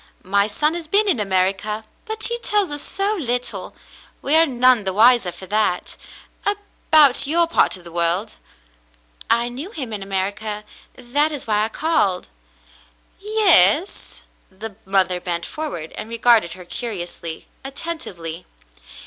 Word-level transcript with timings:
My 0.23 0.47
son 0.47 0.73
has 0.73 0.87
been 0.87 1.07
in 1.07 1.19
America, 1.19 1.85
but 2.07 2.23
he 2.23 2.39
tells 2.39 2.71
us 2.71 2.81
so 2.81 3.15
little, 3.15 3.75
we 4.23 4.35
are 4.35 4.47
none 4.47 4.83
the 4.83 4.93
wiser 4.93 5.31
for 5.31 5.45
that, 5.45 5.95
about 6.43 7.27
your 7.27 7.45
part 7.45 7.77
of 7.77 7.83
the 7.83 7.91
world." 7.91 8.37
I 9.29 9.47
knew 9.47 9.69
him 9.69 9.93
in 9.93 10.01
America. 10.01 10.63
That 10.95 11.31
is 11.31 11.45
why 11.45 11.65
I 11.65 11.69
called." 11.69 12.29
Yes.'^" 13.19 14.21
The 14.49 14.75
mother 14.85 15.19
bent 15.21 15.45
forward 15.45 15.91
and 15.91 16.09
regarded 16.09 16.53
her 16.53 16.65
curiously, 16.65 17.47
attentively. 17.63 18.47